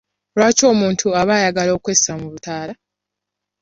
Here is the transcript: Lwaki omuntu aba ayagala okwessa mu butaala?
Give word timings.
Lwaki 0.35 0.63
omuntu 0.71 1.07
aba 1.21 1.31
ayagala 1.39 1.71
okwessa 1.77 2.11
mu 2.19 2.27
butaala? 2.33 2.73